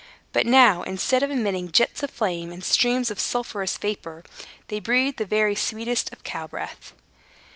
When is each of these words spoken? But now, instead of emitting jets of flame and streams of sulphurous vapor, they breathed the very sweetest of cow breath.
But 0.33 0.47
now, 0.47 0.81
instead 0.81 1.21
of 1.21 1.29
emitting 1.29 1.71
jets 1.71 2.01
of 2.01 2.09
flame 2.09 2.51
and 2.51 2.63
streams 2.63 3.11
of 3.11 3.19
sulphurous 3.19 3.77
vapor, 3.77 4.23
they 4.67 4.79
breathed 4.79 5.19
the 5.19 5.25
very 5.27 5.53
sweetest 5.53 6.11
of 6.11 6.23
cow 6.23 6.47
breath. 6.47 6.93